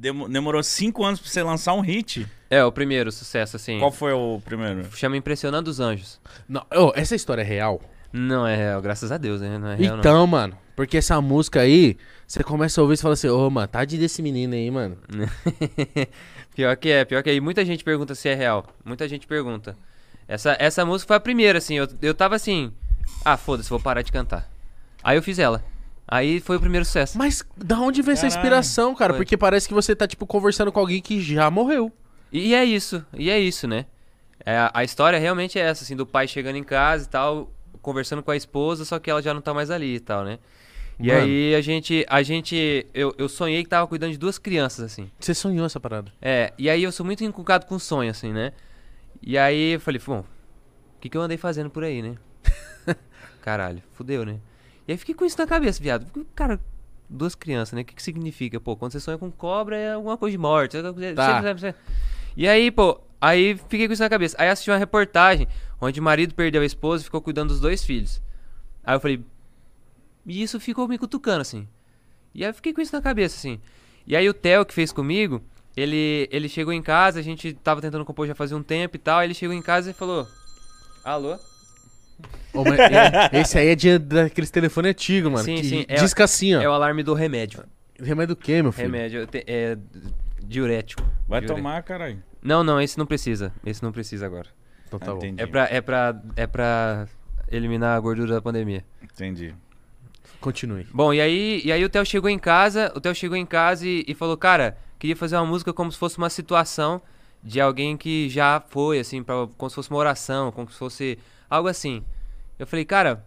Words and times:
demo- 0.00 0.28
demorou 0.28 0.62
cinco 0.62 1.04
anos 1.04 1.20
pra 1.20 1.28
você 1.30 1.42
lançar 1.42 1.74
um 1.74 1.80
hit. 1.80 2.26
É, 2.48 2.64
o 2.64 2.72
primeiro 2.72 3.12
sucesso, 3.12 3.56
assim. 3.56 3.78
Qual 3.78 3.92
foi 3.92 4.12
o 4.12 4.40
primeiro? 4.44 4.84
Chama 4.96 5.16
Impressionando 5.16 5.68
os 5.68 5.78
Anjos. 5.78 6.20
Não, 6.48 6.64
ô, 6.74 6.92
essa 6.96 7.14
história 7.14 7.42
é 7.42 7.44
real? 7.44 7.80
Não 8.12 8.44
é 8.46 8.56
real, 8.56 8.82
graças 8.82 9.12
a 9.12 9.18
Deus, 9.18 9.40
né? 9.40 9.56
Não 9.56 9.68
é 9.68 9.76
real, 9.76 9.92
não. 9.92 9.98
então, 10.00 10.26
mano, 10.26 10.58
porque 10.74 10.96
essa 10.96 11.20
música 11.20 11.60
aí, 11.60 11.96
você 12.26 12.42
começa 12.42 12.80
a 12.80 12.82
ouvir 12.82 12.94
e 12.94 12.96
fala 12.96 13.14
assim, 13.14 13.28
ô, 13.28 13.48
mano, 13.50 13.68
tadinho 13.68 14.00
desse 14.00 14.20
menino 14.20 14.54
aí, 14.54 14.68
mano. 14.70 14.98
pior 16.56 16.76
que 16.76 16.88
é, 16.90 17.04
pior 17.04 17.22
que 17.22 17.30
é. 17.30 17.34
E 17.34 17.40
muita 17.40 17.64
gente 17.64 17.84
pergunta 17.84 18.14
se 18.14 18.28
é 18.28 18.34
real. 18.34 18.66
Muita 18.84 19.08
gente 19.08 19.26
pergunta. 19.26 19.76
Essa, 20.26 20.56
essa 20.58 20.84
música 20.84 21.08
foi 21.08 21.16
a 21.16 21.20
primeira, 21.20 21.58
assim. 21.58 21.74
Eu, 21.74 21.88
eu 22.02 22.14
tava 22.14 22.34
assim. 22.34 22.72
Ah, 23.24 23.36
foda-se, 23.36 23.70
vou 23.70 23.78
parar 23.80 24.02
de 24.02 24.10
cantar. 24.10 24.50
Aí 25.02 25.16
eu 25.16 25.22
fiz 25.22 25.38
ela. 25.38 25.62
Aí 26.10 26.40
foi 26.40 26.56
o 26.56 26.60
primeiro 26.60 26.84
sucesso. 26.84 27.16
Mas 27.16 27.44
da 27.56 27.78
onde 27.78 28.02
vem 28.02 28.14
essa 28.14 28.22
Caralho. 28.22 28.36
inspiração, 28.38 28.94
cara? 28.96 29.12
Foi. 29.12 29.18
Porque 29.24 29.36
parece 29.36 29.68
que 29.68 29.74
você 29.74 29.94
tá, 29.94 30.08
tipo, 30.08 30.26
conversando 30.26 30.72
com 30.72 30.80
alguém 30.80 31.00
que 31.00 31.20
já 31.20 31.48
morreu. 31.50 31.92
E 32.32 32.52
é 32.54 32.64
isso, 32.64 33.04
e 33.16 33.30
é 33.30 33.38
isso, 33.38 33.68
né? 33.68 33.86
É, 34.44 34.56
a- 34.56 34.70
a 34.74 34.84
história 34.84 35.18
realmente 35.18 35.58
é 35.58 35.62
essa, 35.62 35.84
assim, 35.84 35.94
do 35.94 36.04
pai 36.06 36.26
chegando 36.26 36.56
em 36.56 36.64
casa 36.64 37.04
e 37.04 37.08
tal, 37.08 37.52
conversando 37.82 38.22
com 38.22 38.30
a 38.30 38.36
esposa, 38.36 38.84
só 38.84 38.98
que 38.98 39.10
ela 39.10 39.22
já 39.22 39.32
não 39.34 39.40
tá 39.40 39.52
mais 39.54 39.70
ali 39.70 39.96
e 39.96 40.00
tal, 40.00 40.24
né? 40.24 40.38
E 40.98 41.08
Mano. 41.08 41.20
aí 41.20 41.54
a 41.54 41.60
gente, 41.60 42.04
a 42.08 42.22
gente, 42.22 42.86
eu, 42.92 43.14
eu 43.16 43.28
sonhei 43.28 43.62
que 43.62 43.68
tava 43.70 43.86
cuidando 43.86 44.12
de 44.12 44.18
duas 44.18 44.36
crianças, 44.38 44.84
assim. 44.84 45.10
Você 45.18 45.32
sonhou 45.32 45.64
essa 45.64 45.78
parada. 45.80 46.12
É, 46.20 46.52
e 46.58 46.68
aí 46.68 46.82
eu 46.82 46.92
sou 46.92 47.06
muito 47.06 47.24
encucado 47.24 47.66
com 47.66 47.78
sonho, 47.78 48.10
assim, 48.10 48.32
né? 48.32 48.52
E 49.22 49.38
aí 49.38 49.74
eu 49.74 49.80
falei, 49.80 50.00
bom, 50.04 50.20
o 50.20 51.00
que, 51.00 51.08
que 51.08 51.16
eu 51.16 51.22
andei 51.22 51.36
fazendo 51.38 51.70
por 51.70 51.84
aí, 51.84 52.02
né? 52.02 52.16
Caralho, 53.40 53.82
fudeu, 53.92 54.24
né? 54.26 54.38
E 54.90 54.92
aí 54.92 54.98
fiquei 54.98 55.14
com 55.14 55.24
isso 55.24 55.38
na 55.38 55.46
cabeça, 55.46 55.80
viado. 55.80 56.04
Cara, 56.34 56.58
duas 57.08 57.36
crianças, 57.36 57.74
né? 57.74 57.82
O 57.82 57.84
que, 57.84 57.94
que 57.94 58.02
significa? 58.02 58.58
Pô, 58.58 58.74
quando 58.74 58.90
você 58.90 58.98
sonha 58.98 59.16
com 59.16 59.30
cobra 59.30 59.76
é 59.76 59.92
alguma 59.92 60.16
coisa 60.16 60.32
de 60.32 60.38
morte. 60.38 60.76
é 60.76 60.82
Tá. 61.14 61.74
E 62.36 62.48
aí, 62.48 62.72
pô, 62.72 63.00
aí 63.20 63.56
fiquei 63.68 63.86
com 63.86 63.92
isso 63.92 64.02
na 64.02 64.08
cabeça. 64.08 64.34
Aí 64.36 64.48
assisti 64.48 64.68
uma 64.68 64.76
reportagem 64.76 65.46
onde 65.80 66.00
o 66.00 66.02
marido 66.02 66.34
perdeu 66.34 66.60
a 66.60 66.64
esposa 66.64 67.02
e 67.02 67.04
ficou 67.04 67.22
cuidando 67.22 67.50
dos 67.50 67.60
dois 67.60 67.84
filhos. 67.84 68.20
Aí 68.82 68.96
eu 68.96 68.98
falei, 68.98 69.24
e 70.26 70.42
isso 70.42 70.58
ficou 70.58 70.88
me 70.88 70.98
cutucando, 70.98 71.42
assim. 71.42 71.68
E 72.34 72.42
aí 72.42 72.50
eu 72.50 72.54
fiquei 72.54 72.72
com 72.72 72.80
isso 72.80 72.92
na 72.92 73.00
cabeça, 73.00 73.36
assim. 73.36 73.60
E 74.04 74.16
aí 74.16 74.28
o 74.28 74.34
Theo, 74.34 74.66
que 74.66 74.74
fez 74.74 74.90
comigo, 74.90 75.40
ele, 75.76 76.28
ele 76.32 76.48
chegou 76.48 76.72
em 76.72 76.82
casa, 76.82 77.20
a 77.20 77.22
gente 77.22 77.52
tava 77.54 77.80
tentando 77.80 78.04
compor 78.04 78.26
já 78.26 78.34
fazia 78.34 78.56
um 78.56 78.62
tempo 78.62 78.96
e 78.96 78.98
tal. 78.98 79.20
Aí 79.20 79.28
ele 79.28 79.34
chegou 79.34 79.54
em 79.54 79.62
casa 79.62 79.92
e 79.92 79.94
falou: 79.94 80.26
Alô? 81.04 81.38
Mas, 82.54 82.78
é, 82.80 83.40
esse 83.40 83.58
aí 83.58 83.68
é 83.68 83.74
de, 83.74 83.98
daqueles 83.98 84.50
telefone 84.50 84.88
antigo, 84.88 85.30
mano. 85.30 85.44
Sim, 85.44 85.56
que 85.56 85.64
sim, 85.64 85.84
é- 85.88 85.94
disca 85.96 86.24
assim, 86.24 86.54
ó. 86.54 86.60
É 86.62 86.68
o 86.68 86.72
alarme 86.72 87.02
do 87.02 87.14
remédio. 87.14 87.62
Remédio 88.00 88.34
do 88.34 88.40
quê, 88.40 88.62
meu 88.62 88.72
filho? 88.72 88.86
Remédio 88.90 89.26
te- 89.26 89.44
é 89.46 89.76
diurético. 90.42 91.02
Vai 91.28 91.40
Diure- 91.40 91.54
tomar, 91.56 91.82
caralho. 91.82 92.22
Não, 92.42 92.64
não, 92.64 92.80
esse 92.80 92.98
não 92.98 93.06
precisa. 93.06 93.52
Esse 93.64 93.82
não 93.82 93.92
precisa 93.92 94.26
agora. 94.26 94.48
Então 94.86 94.98
tá 94.98 95.10
Ah, 95.10 95.14
bom. 95.14 95.18
entendi. 95.18 95.42
É 95.42 95.46
pra, 95.46 95.68
é 95.70 95.80
pra, 95.80 96.20
é 96.36 96.46
pra 96.46 97.06
eliminar 97.50 97.96
a 97.96 98.00
gordura 98.00 98.34
da 98.34 98.42
pandemia. 98.42 98.84
Entendi. 99.02 99.54
Continue. 100.40 100.86
Bom, 100.92 101.12
e 101.12 101.20
aí, 101.20 101.60
e 101.64 101.70
aí 101.70 101.84
o 101.84 101.88
Theo 101.90 102.04
chegou 102.06 102.30
em 102.30 102.38
casa, 102.38 102.90
o 102.96 103.00
Theo 103.00 103.14
chegou 103.14 103.36
em 103.36 103.44
casa 103.44 103.86
e, 103.86 104.04
e 104.08 104.14
falou, 104.14 104.36
cara, 104.36 104.76
queria 104.98 105.14
fazer 105.14 105.36
uma 105.36 105.44
música 105.44 105.72
como 105.72 105.92
se 105.92 105.98
fosse 105.98 106.16
uma 106.16 106.30
situação 106.30 107.02
de 107.42 107.60
alguém 107.60 107.96
que 107.96 108.28
já 108.30 108.62
foi, 108.70 108.98
assim, 108.98 109.22
pra, 109.22 109.46
como 109.58 109.68
se 109.68 109.74
fosse 109.76 109.90
uma 109.90 109.98
oração, 109.98 110.50
como 110.50 110.70
se 110.70 110.78
fosse 110.78 111.18
algo 111.50 111.68
assim. 111.68 112.04
Eu 112.58 112.66
falei, 112.66 112.84
cara, 112.84 113.26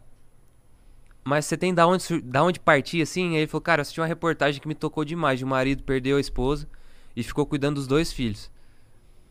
mas 1.23 1.45
você 1.45 1.57
tem 1.57 1.73
da 1.73 1.85
onde, 1.85 2.21
da 2.21 2.43
onde 2.43 2.59
partir, 2.59 3.01
assim? 3.01 3.31
Aí 3.31 3.41
ele 3.41 3.47
falou, 3.47 3.61
cara, 3.61 3.79
eu 3.79 3.83
assisti 3.83 3.99
uma 3.99 4.07
reportagem 4.07 4.61
que 4.61 4.67
me 4.67 4.75
tocou 4.75 5.05
demais, 5.05 5.39
de 5.39 5.45
um 5.45 5.49
marido 5.49 5.83
perdeu 5.83 6.17
a 6.17 6.21
esposa 6.21 6.67
e 7.15 7.23
ficou 7.23 7.45
cuidando 7.45 7.75
dos 7.75 7.87
dois 7.87 8.11
filhos. 8.11 8.49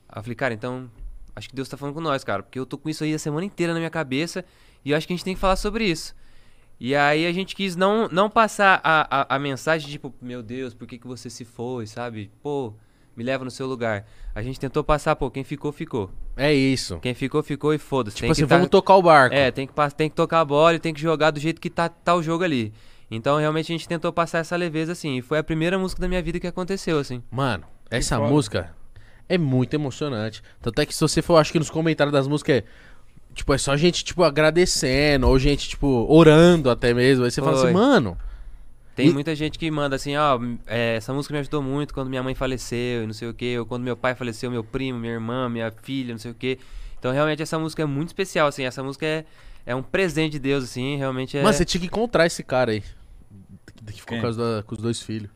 Aí 0.09 0.19
eu 0.19 0.23
falei, 0.23 0.37
cara, 0.37 0.55
então, 0.55 0.91
acho 1.35 1.49
que 1.49 1.55
Deus 1.55 1.69
tá 1.69 1.77
falando 1.77 1.95
com 1.95 2.01
nós, 2.01 2.23
cara, 2.23 2.43
porque 2.43 2.59
eu 2.59 2.67
tô 2.67 2.79
com 2.79 2.89
isso 2.89 3.05
aí 3.05 3.15
a 3.15 3.19
semana 3.19 3.45
inteira 3.45 3.73
na 3.73 3.79
minha 3.79 3.91
cabeça 3.91 4.45
e 4.85 4.91
eu 4.91 4.97
acho 4.97 5.07
que 5.07 5.13
a 5.13 5.17
gente 5.17 5.25
tem 5.25 5.35
que 5.35 5.41
falar 5.41 5.57
sobre 5.57 5.85
isso. 5.85 6.15
E 6.81 6.97
aí 6.97 7.27
a 7.27 7.33
gente 7.33 7.55
quis 7.55 7.77
não, 7.77 8.09
não 8.09 8.29
passar 8.29 8.81
a, 8.83 9.23
a, 9.23 9.37
a 9.37 9.39
mensagem 9.39 9.89
tipo, 9.89 10.13
meu 10.21 10.43
Deus, 10.43 10.75
por 10.75 10.89
que, 10.89 10.99
que 10.99 11.07
você 11.07 11.31
se 11.31 11.45
foi, 11.45 11.87
sabe? 11.87 12.31
Pô, 12.43 12.75
me 13.17 13.23
leva 13.25 13.45
no 13.45 13.51
seu 13.51 13.67
lugar. 13.67 14.07
A 14.35 14.43
gente 14.43 14.59
tentou 14.59 14.83
passar, 14.83 15.15
pô, 15.17 15.31
quem 15.31 15.45
ficou, 15.45 15.73
ficou. 15.73 16.11
É 16.37 16.53
isso. 16.53 16.99
Quem 17.01 17.15
ficou, 17.15 17.43
ficou 17.43 17.75
e 17.75 17.79
foda-se. 17.79 18.17
Tipo 18.17 18.27
Tem 18.27 18.33
assim, 18.33 18.43
que 18.43 18.49
tá- 18.49 18.57
vamos 18.57 18.71
tocar 18.71 18.97
o 18.97 19.03
barco. 19.03 19.35
É, 19.35 19.51
tem 19.51 19.67
que, 19.67 19.73
tem 19.97 20.09
que 20.09 20.17
tocar 20.17 20.41
a 20.41 20.45
bola 20.45 20.75
e 20.75 20.79
tem 20.79 20.95
que 20.95 21.01
jogar 21.01 21.31
do 21.31 21.39
jeito 21.41 21.61
que 21.61 21.69
tá, 21.71 21.89
tá 21.89 22.15
o 22.15 22.23
jogo 22.23 22.43
ali. 22.45 22.73
Então, 23.11 23.37
realmente, 23.39 23.71
a 23.71 23.75
gente 23.77 23.87
tentou 23.87 24.11
passar 24.13 24.39
essa 24.39 24.57
leveza, 24.57 24.93
assim. 24.93 25.19
E 25.19 25.23
foi 25.23 25.39
a 25.39 25.45
primeira 25.45 25.79
música 25.79 26.01
da 26.01 26.09
minha 26.09 26.23
vida 26.23 26.41
que 26.41 26.47
aconteceu, 26.47 26.99
assim. 26.99 27.23
Mano, 27.31 27.65
essa 27.91 28.19
música 28.19 28.75
é 29.29 29.37
muito 29.37 29.75
emocionante. 29.75 30.43
Tanto 30.63 30.81
é 30.81 30.87
que 30.87 30.95
se 30.95 31.01
você 31.01 31.21
for, 31.21 31.37
acho 31.37 31.53
que 31.53 31.59
nos 31.59 31.69
comentários 31.71 32.13
das 32.13 32.27
músicas 32.27 32.57
é. 32.59 32.65
Tipo, 33.35 33.55
é 33.55 33.59
só 33.59 33.75
gente, 33.77 34.05
tipo, 34.05 34.23
agradecendo, 34.25 35.27
ou 35.27 35.39
gente, 35.39 35.69
tipo, 35.69 36.07
orando 36.09 36.69
até 36.71 36.93
mesmo. 36.93 37.25
Aí 37.25 37.31
você 37.31 37.41
fala 37.41 37.57
Foi. 37.57 37.65
assim, 37.71 37.75
mano. 37.75 38.17
Tem 38.95 39.09
E- 39.09 39.13
muita 39.13 39.35
gente 39.35 39.59
que 39.59 39.71
manda 39.71 39.97
assim, 39.97 40.17
ó, 40.17 40.39
é, 40.67 40.97
essa 40.97 41.13
música 41.15 41.33
me 41.33 41.41
ajudou 41.41 41.63
muito 41.63 41.95
quando 41.95 42.09
minha 42.11 42.23
mãe 42.23 42.35
faleceu 42.35 43.05
e 43.05 43.07
não 43.07 43.15
sei 43.15 43.29
o 43.29 43.33
quê, 43.35 43.57
ou 43.59 43.65
quando 43.65 43.83
meu 43.83 43.97
pai 43.97 44.15
faleceu, 44.15 44.51
meu 44.51 44.63
primo, 44.63 44.99
minha 44.99 45.15
irmã, 45.15 45.49
minha 45.49 45.73
filha, 45.83 46.13
não 46.13 46.19
sei 46.19 46.31
o 46.31 46.35
quê. 46.35 46.59
Então, 46.99 47.11
realmente, 47.13 47.43
essa 47.43 47.59
música 47.59 47.83
é 47.83 47.87
muito 47.87 48.09
especial, 48.09 48.47
assim. 48.49 48.65
Essa 48.65 48.83
música 48.83 49.07
é, 49.07 49.25
é 49.65 49.75
um 49.75 49.83
presente 49.83 50.33
de 50.33 50.39
Deus, 50.39 50.63
assim, 50.65 50.97
realmente 50.97 51.37
é... 51.39 51.43
Mano, 51.43 51.55
você 51.55 51.65
tinha 51.65 51.81
que 51.81 51.87
encontrar 51.87 52.27
esse 52.27 52.43
cara 52.45 52.71
aí. 52.73 52.83
Que 53.87 54.01
ficou 54.01 54.21
com, 54.21 54.31
da- 54.31 54.63
com 54.65 54.75
os 54.75 54.81
dois 54.81 55.01
filhos. 55.01 55.31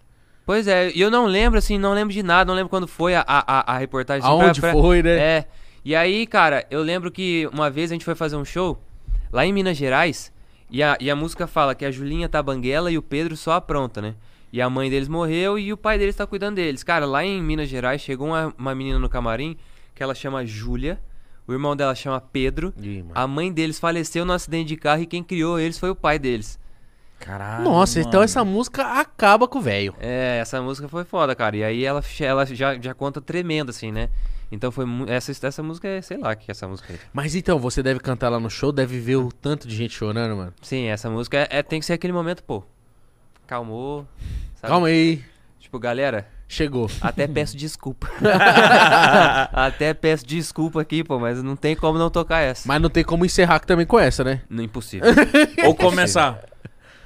Pois 0.45 0.69
é, 0.69 0.93
e 0.93 1.01
eu 1.01 1.11
não 1.11 1.27
lembro, 1.27 1.59
assim, 1.59 1.77
não 1.79 1.93
lembro 1.93 2.13
de 2.15 2.23
nada, 2.23 2.45
não 2.47 2.55
lembro 2.55 2.69
quando 2.69 2.87
foi 2.87 3.17
a, 3.17 3.25
a, 3.27 3.73
a- 3.75 3.79
reportagem. 3.79 4.25
assim, 4.25 4.37
pra- 4.37 4.47
Aonde 4.47 4.61
pra- 4.61 4.73
foi, 4.73 5.03
né? 5.03 5.19
É. 5.19 5.45
E 5.85 5.97
aí, 5.97 6.25
cara, 6.27 6.65
eu 6.71 6.83
lembro 6.83 7.11
que 7.11 7.49
uma 7.53 7.69
vez 7.71 7.91
a 7.91 7.95
gente 7.95 8.05
foi 8.05 8.15
fazer 8.15 8.37
um 8.37 8.45
show 8.45 8.81
lá 9.33 9.45
em 9.45 9.53
Minas 9.53 9.77
Gerais 9.77 10.33
e 10.71 10.83
a, 10.83 10.97
e 11.01 11.11
a 11.11 11.17
música 11.17 11.47
fala 11.47 11.75
que 11.75 11.85
a 11.85 11.91
Julinha 11.91 12.29
tá 12.29 12.43
banguela 12.43 12.91
e 12.91 12.99
o 12.99 13.03
Pedro 13.03 13.37
só 13.37 13.53
apronta, 13.53 14.01
né? 14.01 14.15
E 14.53 14.61
a 14.61 14.71
mãe 14.71 14.89
deles 14.89 15.09
morreu 15.09 15.59
e 15.59 15.73
o 15.73 15.77
pai 15.77 15.99
deles 15.99 16.17
tá 16.17 16.27
cuidando 16.27 16.57
deles. 16.57 16.83
Cara, 16.83 17.05
lá 17.05 17.25
em 17.25 17.43
Minas 17.43 17.69
Gerais 17.69 18.01
chegou 18.01 18.29
uma, 18.29 18.55
uma 18.57 18.75
menina 18.75 18.99
no 18.99 19.09
camarim 19.09 19.57
que 19.95 20.03
ela 20.03 20.15
chama 20.15 20.45
Júlia, 20.45 21.01
o 21.47 21.53
irmão 21.53 21.77
dela 21.77 21.95
chama 21.95 22.21
Pedro. 22.21 22.73
Ih. 22.81 23.05
A 23.15 23.27
mãe 23.27 23.53
deles 23.53 23.79
faleceu 23.79 24.25
no 24.25 24.33
acidente 24.33 24.69
de 24.69 24.77
carro 24.77 25.03
e 25.03 25.07
quem 25.07 25.23
criou 25.23 25.59
eles 25.59 25.79
foi 25.79 25.91
o 25.91 25.97
pai 25.97 26.19
deles. 26.19 26.59
Caralho. 27.27 27.65
Nossa, 27.65 27.99
então 27.99 28.13
mano. 28.13 28.25
essa 28.25 28.45
música 28.45 28.85
acaba 29.01 29.49
com 29.49 29.59
o 29.59 29.63
velho. 29.63 29.95
É, 29.99 30.39
essa 30.41 30.63
música 30.63 30.87
foi 30.87 31.03
foda, 31.05 31.35
cara. 31.35 31.57
E 31.57 31.65
aí 31.65 31.85
ela, 31.85 32.01
ela 32.21 32.47
já, 32.47 32.79
já 32.81 32.95
conta 32.95 33.21
tremendo, 33.21 33.71
assim, 33.71 33.91
né? 33.91 34.09
Então 34.51 34.71
foi 34.71 34.85
essa, 35.09 35.33
essa 35.45 35.61
música 35.61 35.89
é, 35.89 36.01
sei 36.01 36.19
lá 36.19 36.33
o 36.33 36.37
que 36.37 36.49
é 36.49 36.53
essa 36.53 36.69
música 36.69 36.93
aí. 36.93 37.01
Mas 37.13 37.35
então, 37.35 37.59
você 37.59 37.83
deve 37.83 37.99
cantar 37.99 38.29
lá 38.29 38.39
no 38.39 38.49
show, 38.49 38.71
deve 38.71 39.01
ver 39.01 39.17
o 39.17 39.33
tanto 39.33 39.67
de 39.67 39.75
gente 39.75 39.93
chorando, 39.93 40.37
mano. 40.37 40.53
Sim, 40.63 40.85
essa 40.87 41.11
música 41.11 41.39
é, 41.39 41.49
é- 41.51 41.63
tem 41.65 41.81
que 41.81 41.87
ser 41.87 41.95
aquele 41.95 42.13
momento, 42.13 42.45
pô. 42.45 42.63
Calmou. 43.45 44.07
sabe? 44.61 44.71
Calma 44.71 44.87
aí. 44.87 45.25
Tipo, 45.59 45.81
galera, 45.81 46.29
Chegou. 46.49 46.89
até 47.01 47.27
peço 47.29 47.57
desculpa. 47.57 48.09
até 49.53 49.93
peço 49.93 50.25
desculpa 50.25 50.81
aqui, 50.81 51.03
pô, 51.03 51.19
mas 51.19 51.43
não 51.43 51.57
tem 51.57 51.75
como 51.75 51.99
não 51.99 52.09
tocar 52.09 52.39
essa. 52.41 52.69
Mas 52.69 52.81
não 52.81 52.89
tem 52.89 53.03
como 53.03 53.25
encerrar 53.25 53.59
também 53.59 53.85
com 53.85 53.99
essa, 53.99 54.23
né? 54.23 54.43
Não, 54.49 54.63
impossível. 54.63 55.09
Ou 55.67 55.75
começar. 55.75 56.39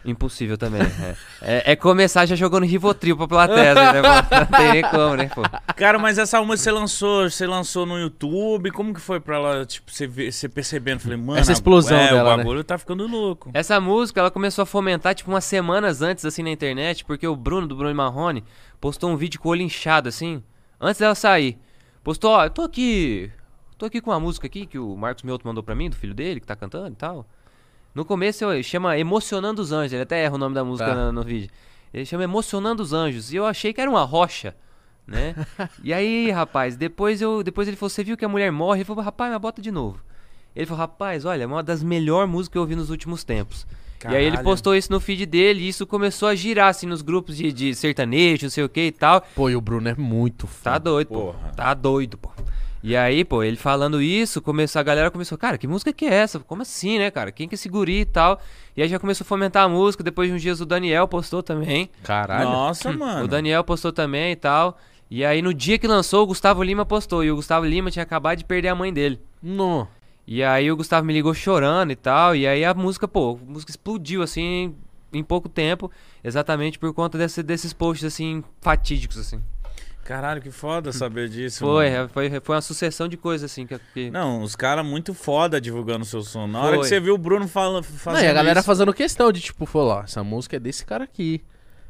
Impossível 0.04 0.56
também. 0.56 0.80
É. 0.82 1.16
É, 1.42 1.72
é 1.72 1.76
começar 1.76 2.24
já 2.26 2.34
jogando 2.34 2.64
Rivotril 2.64 3.16
pra 3.16 3.28
plateia, 3.28 3.74
né? 3.74 3.92
Não 4.02 4.46
tem 4.58 4.72
nem 4.72 4.82
como, 4.82 5.16
né, 5.16 5.28
pô? 5.28 5.42
Cara, 5.76 5.98
mas 5.98 6.18
essa 6.18 6.40
música 6.42 6.64
você 6.64 6.72
lançou, 6.72 7.30
você 7.30 7.46
lançou 7.46 7.86
no 7.86 7.98
YouTube, 7.98 8.70
como 8.70 8.94
que 8.94 9.00
foi 9.00 9.20
pra 9.20 9.36
ela, 9.36 9.66
tipo, 9.66 9.90
você, 9.90 10.06
ver, 10.06 10.32
você 10.32 10.48
percebendo? 10.48 11.00
Falei, 11.00 11.18
mano, 11.18 11.38
Essa 11.38 11.52
explosão 11.52 11.98
é, 11.98 12.08
dela, 12.08 12.34
o 12.34 12.36
né? 12.36 12.42
bagulho 12.42 12.64
tá 12.64 12.78
ficando 12.78 13.06
louco. 13.06 13.50
Essa 13.52 13.80
música, 13.80 14.20
ela 14.20 14.30
começou 14.30 14.62
a 14.62 14.66
fomentar, 14.66 15.14
tipo, 15.14 15.30
umas 15.30 15.44
semanas 15.44 16.02
antes, 16.02 16.24
assim, 16.24 16.42
na 16.42 16.50
internet, 16.50 17.04
porque 17.04 17.26
o 17.26 17.36
Bruno, 17.36 17.66
do 17.66 17.76
Bruno 17.76 17.90
e 17.90 17.94
Marrone, 17.94 18.44
postou 18.80 19.10
um 19.10 19.16
vídeo 19.16 19.40
com 19.40 19.48
o 19.48 19.52
olho 19.52 19.62
inchado, 19.62 20.08
assim, 20.08 20.42
antes 20.80 20.98
dela 21.00 21.14
sair. 21.14 21.58
Postou, 22.02 22.30
ó, 22.32 22.44
eu 22.44 22.50
tô 22.50 22.62
aqui, 22.62 23.30
tô 23.76 23.86
aqui 23.86 24.00
com 24.00 24.10
uma 24.10 24.20
música 24.20 24.46
aqui 24.46 24.64
que 24.64 24.78
o 24.78 24.96
Marcos 24.96 25.22
Mioto 25.22 25.46
mandou 25.46 25.62
pra 25.62 25.74
mim, 25.74 25.90
do 25.90 25.96
filho 25.96 26.14
dele, 26.14 26.40
que 26.40 26.46
tá 26.46 26.56
cantando 26.56 26.88
e 26.88 26.96
tal. 26.96 27.26
No 27.94 28.04
começo, 28.04 28.44
eu, 28.44 28.62
chama 28.62 28.96
Emocionando 28.98 29.60
os 29.60 29.72
Anjos, 29.72 29.92
ele 29.92 30.02
até 30.02 30.22
erra 30.22 30.34
o 30.34 30.38
nome 30.38 30.54
da 30.54 30.64
música 30.64 30.88
Tá. 30.90 30.94
no, 30.94 31.12
no 31.12 31.22
vídeo. 31.22 31.50
Ele 31.92 32.04
chama 32.06 32.22
Emocionando 32.24 32.82
os 32.82 32.92
Anjos, 32.92 33.32
e 33.32 33.36
eu 33.36 33.44
achei 33.46 33.72
que 33.72 33.80
era 33.80 33.90
uma 33.90 34.04
rocha, 34.04 34.54
né? 35.06 35.34
e 35.82 35.92
aí, 35.92 36.30
rapaz, 36.30 36.76
depois, 36.76 37.20
eu, 37.20 37.42
depois 37.42 37.66
ele 37.66 37.76
falou, 37.76 37.90
você 37.90 38.04
viu 38.04 38.16
que 38.16 38.24
a 38.24 38.28
mulher 38.28 38.52
morre? 38.52 38.78
Ele 38.80 38.84
falou, 38.84 39.02
rapaz, 39.02 39.32
mas 39.32 39.40
bota 39.40 39.60
de 39.60 39.70
novo. 39.72 40.00
Ele 40.54 40.66
falou, 40.66 40.78
rapaz, 40.80 41.24
olha, 41.24 41.42
é 41.42 41.46
uma 41.46 41.62
das 41.62 41.82
melhores 41.82 42.30
músicas 42.30 42.52
que 42.52 42.58
eu 42.58 42.62
ouvi 42.62 42.76
nos 42.76 42.90
últimos 42.90 43.24
tempos. 43.24 43.66
E 44.04 44.08
aí 44.08 44.14
ele 44.22 44.30
Caralho. 44.30 44.44
postou 44.44 44.74
isso 44.74 44.90
no 44.90 44.98
feed 44.98 45.26
dele 45.26 45.60
e 45.60 45.68
isso 45.68 45.86
começou 45.86 46.26
a 46.26 46.34
girar 46.34 46.68
assim 46.68 46.86
nos 46.86 47.02
grupos 47.02 47.36
de, 47.36 47.52
de 47.52 47.74
sertanejo, 47.74 48.44
não 48.46 48.50
sei 48.50 48.64
o 48.64 48.68
que 48.68 48.86
e 48.86 48.92
tal. 48.92 49.20
Pô, 49.34 49.50
e 49.50 49.54
o 49.56 49.60
Bruno 49.60 49.88
é 49.90 49.94
muito 49.94 50.46
Tá 50.46 50.72
foda. 50.72 50.80
doido, 50.80 51.08
pô. 51.08 51.34
Tá 51.54 51.74
doido, 51.74 52.16
pô. 52.16 52.30
E 52.82 52.96
aí, 52.96 53.24
pô, 53.24 53.42
ele 53.42 53.56
falando 53.56 54.00
isso, 54.00 54.40
começou, 54.40 54.80
a 54.80 54.82
galera 54.82 55.10
começou, 55.10 55.36
cara, 55.36 55.58
que 55.58 55.66
música 55.66 55.92
que 55.92 56.06
é 56.06 56.14
essa? 56.14 56.38
Como 56.40 56.62
assim, 56.62 56.98
né, 56.98 57.10
cara? 57.10 57.30
Quem 57.30 57.46
que 57.46 57.54
é 57.54 57.56
esse 57.56 57.68
guri 57.68 58.00
e 58.00 58.04
tal? 58.06 58.40
E 58.74 58.82
aí 58.82 58.88
já 58.88 58.98
começou 58.98 59.24
a 59.24 59.28
fomentar 59.28 59.64
a 59.64 59.68
música, 59.68 60.02
depois 60.02 60.30
de 60.30 60.34
uns 60.34 60.40
dias 60.40 60.60
o 60.60 60.66
Daniel 60.66 61.06
postou 61.06 61.42
também. 61.42 61.90
Caralho. 62.02 62.48
Nossa, 62.48 62.90
mano. 62.96 63.24
O 63.24 63.28
Daniel 63.28 63.62
postou 63.62 63.92
também 63.92 64.32
e 64.32 64.36
tal. 64.36 64.78
E 65.10 65.24
aí 65.24 65.42
no 65.42 65.52
dia 65.52 65.76
que 65.76 65.86
lançou, 65.86 66.22
o 66.22 66.26
Gustavo 66.26 66.62
Lima 66.62 66.86
postou. 66.86 67.22
E 67.22 67.30
o 67.30 67.36
Gustavo 67.36 67.66
Lima 67.66 67.90
tinha 67.90 68.02
acabado 68.02 68.38
de 68.38 68.44
perder 68.44 68.68
a 68.68 68.74
mãe 68.74 68.92
dele. 68.92 69.20
Não. 69.42 69.86
E 70.26 70.42
aí 70.42 70.70
o 70.70 70.76
Gustavo 70.76 71.04
me 71.04 71.12
ligou 71.12 71.34
chorando 71.34 71.90
e 71.90 71.96
tal. 71.96 72.34
E 72.34 72.46
aí 72.46 72.64
a 72.64 72.72
música, 72.72 73.06
pô, 73.06 73.38
a 73.42 73.52
música 73.52 73.70
explodiu 73.70 74.22
assim 74.22 74.74
em 75.12 75.24
pouco 75.24 75.48
tempo. 75.48 75.90
Exatamente 76.22 76.78
por 76.78 76.94
conta 76.94 77.18
desse, 77.18 77.42
desses 77.42 77.72
posts 77.72 78.06
assim, 78.06 78.42
fatídicos, 78.60 79.18
assim. 79.18 79.42
Caralho, 80.04 80.42
que 80.42 80.50
foda 80.50 80.92
saber 80.92 81.28
disso. 81.28 81.60
Foi, 81.60 81.88
mano. 81.90 82.04
é, 82.04 82.08
foi, 82.08 82.40
foi 82.40 82.54
uma 82.56 82.60
sucessão 82.60 83.06
de 83.06 83.16
coisas 83.16 83.50
assim 83.50 83.66
que. 83.66 83.78
que- 83.94 84.10
Não, 84.10 84.42
os 84.42 84.56
caras 84.56 84.84
muito 84.84 85.14
foda 85.14 85.60
divulgando 85.60 86.04
seu 86.04 86.22
som. 86.22 86.46
Na 86.46 86.60
hora 86.60 86.70
Foi. 86.76 86.78
que 86.80 86.88
você 86.88 86.98
viu 86.98 87.14
o 87.14 87.18
Bruno 87.18 87.46
fala, 87.46 87.82
fazendo 87.82 88.20
Não, 88.20 88.26
e 88.26 88.30
a 88.30 88.32
galera 88.32 88.58
isso, 88.60 88.66
fazendo 88.66 88.92
questão 88.92 89.30
de, 89.30 89.40
tipo, 89.40 89.66
falou, 89.66 89.92
ó, 89.92 90.02
essa 90.02 90.24
música 90.24 90.56
é 90.56 90.58
desse 90.58 90.84
cara 90.84 91.04
aqui. 91.04 91.42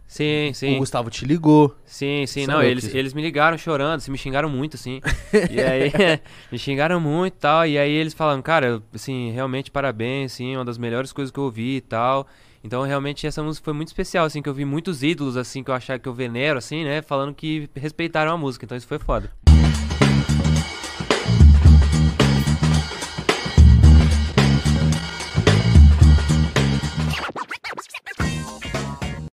Sim, 0.06 0.50
sim. 0.52 0.74
O 0.74 0.78
Gustavo 0.80 1.08
te 1.08 1.24
ligou. 1.24 1.74
Sim, 1.86 2.26
sim, 2.26 2.44
não, 2.44 2.60
eles, 2.60 2.82
isso. 2.82 2.96
eles 2.96 3.14
me 3.14 3.22
ligaram 3.22 3.56
chorando, 3.56 3.98
assim, 3.98 4.10
me 4.10 4.18
xingaram 4.18 4.48
muito, 4.48 4.74
assim. 4.74 5.00
e 5.48 5.60
aí, 5.60 5.92
me 6.50 6.58
xingaram 6.58 6.98
muito 6.98 7.34
e 7.34 7.38
tal. 7.38 7.64
E 7.64 7.78
aí 7.78 7.92
eles 7.92 8.12
falaram, 8.12 8.42
cara, 8.42 8.82
assim, 8.92 9.30
realmente 9.30 9.70
parabéns, 9.70 10.32
assim, 10.32 10.56
uma 10.56 10.64
das 10.64 10.78
melhores 10.78 11.12
coisas 11.12 11.30
que 11.30 11.38
eu 11.38 11.44
ouvi 11.44 11.76
e 11.76 11.80
tal. 11.80 12.26
Então, 12.62 12.82
realmente, 12.82 13.26
essa 13.26 13.42
música 13.42 13.64
foi 13.64 13.72
muito 13.72 13.88
especial, 13.88 14.26
assim, 14.26 14.42
que 14.42 14.48
eu 14.48 14.54
vi 14.54 14.64
muitos 14.64 15.02
ídolos, 15.02 15.36
assim, 15.36 15.62
que 15.62 15.70
eu 15.70 15.74
achava 15.74 15.98
que 15.98 16.08
eu 16.08 16.14
venero, 16.14 16.58
assim, 16.58 16.84
né, 16.84 17.00
falando 17.00 17.34
que 17.34 17.70
respeitaram 17.74 18.32
a 18.32 18.36
música. 18.36 18.64
Então, 18.64 18.76
isso 18.76 18.86
foi 18.86 18.98
foda. 18.98 19.30